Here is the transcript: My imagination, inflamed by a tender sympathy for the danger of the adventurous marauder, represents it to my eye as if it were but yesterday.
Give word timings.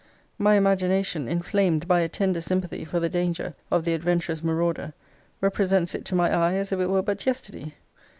My 0.39 0.55
imagination, 0.55 1.27
inflamed 1.27 1.87
by 1.87 1.99
a 1.99 2.09
tender 2.09 2.41
sympathy 2.41 2.83
for 2.83 2.99
the 2.99 3.07
danger 3.07 3.53
of 3.69 3.85
the 3.85 3.93
adventurous 3.93 4.41
marauder, 4.43 4.93
represents 5.41 5.93
it 5.93 6.05
to 6.05 6.15
my 6.15 6.35
eye 6.35 6.55
as 6.55 6.71
if 6.71 6.79
it 6.79 6.87
were 6.89 7.03
but 7.03 7.23
yesterday. 7.27 7.75